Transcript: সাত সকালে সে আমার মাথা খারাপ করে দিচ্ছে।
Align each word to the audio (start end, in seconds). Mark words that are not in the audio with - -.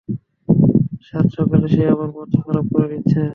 সাত 1.07 1.25
সকালে 1.37 1.67
সে 1.73 1.83
আমার 1.93 2.09
মাথা 2.15 2.39
খারাপ 2.45 2.65
করে 2.73 2.87
দিচ্ছে। 2.93 3.21